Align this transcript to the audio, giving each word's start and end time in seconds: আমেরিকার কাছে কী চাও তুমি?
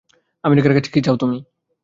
আমেরিকার 0.43 0.75
কাছে 0.75 0.89
কী 0.93 0.99
চাও 1.05 1.15
তুমি? 1.15 1.37